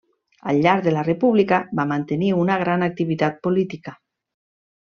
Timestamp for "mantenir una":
1.93-2.57